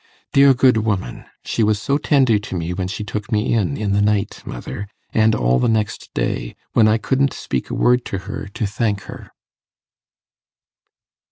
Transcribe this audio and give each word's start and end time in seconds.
Dear 0.33 0.55
good 0.55 0.77
woman! 0.77 1.25
She 1.45 1.61
was 1.61 1.79
so 1.79 1.99
tender 1.99 2.39
to 2.39 2.55
me 2.55 2.73
when 2.73 2.87
she 2.87 3.03
took 3.03 3.31
me 3.31 3.53
in, 3.53 3.77
in 3.77 3.91
the 3.93 4.01
night, 4.01 4.41
mother, 4.47 4.87
and 5.13 5.35
all 5.35 5.59
the 5.59 5.69
next 5.69 6.09
day, 6.15 6.55
when 6.73 6.87
I 6.87 6.97
couldn't 6.97 7.33
speak 7.33 7.69
a 7.69 7.75
word 7.75 8.03
to 8.05 8.17
her 8.25 8.47
to 8.47 8.65
thank 8.65 9.01
her. 9.01 9.29